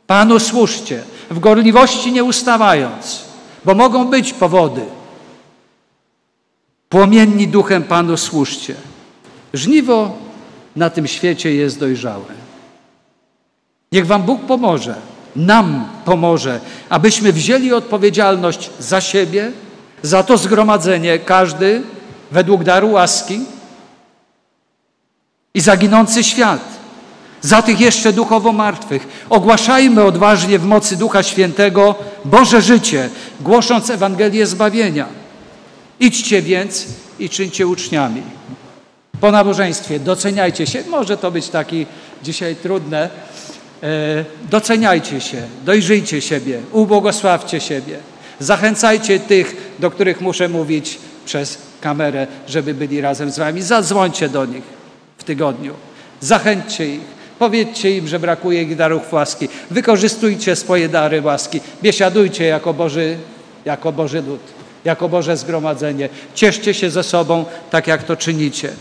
[0.07, 3.25] Panu służcie, w gorliwości nie ustawając,
[3.65, 4.85] bo mogą być powody.
[6.89, 8.75] Płomienni duchem Panu służcie.
[9.55, 10.17] Żniwo
[10.77, 12.47] na tym świecie jest dojrzałe.
[13.93, 14.95] Niech Wam Bóg pomoże,
[15.37, 19.53] nam pomoże, abyśmy wzięli odpowiedzialność za siebie,
[20.03, 21.83] za to zgromadzenie, każdy
[22.31, 23.41] według daru łaski
[25.55, 26.76] i zaginący świat
[27.41, 29.09] za tych jeszcze duchowo martwych.
[29.31, 33.09] Ogłaszajmy odważnie w mocy Ducha Świętego Boże życie,
[33.41, 35.07] głosząc Ewangelię zbawienia.
[36.01, 36.87] Idźcie więc
[37.19, 38.23] i czyńcie uczniami.
[39.21, 40.85] Po nabożeństwie doceniajcie się.
[40.89, 41.87] Może to być taki
[42.23, 43.11] dzisiaj trudne.
[43.83, 47.99] E, doceniajcie się, dojrzyjcie siebie, ubłogosławcie siebie.
[48.41, 53.63] Zachęcajcie tych, do których muszę mówić przez kamerę, żeby byli razem z wami.
[53.63, 54.65] Zadzwońcie do nich
[55.19, 55.75] w tygodniu.
[56.21, 57.16] Zachęćcie ich.
[57.39, 59.49] Powiedzcie im, że brakuje ich darów łaski.
[59.71, 61.61] Wykorzystujcie swoje dary łaski.
[61.83, 63.17] Biesiadujcie jako Boży,
[63.65, 64.41] jako Boży lud,
[64.85, 66.09] jako Boże zgromadzenie.
[66.35, 68.73] Cieszcie się ze sobą, tak jak to czynicie.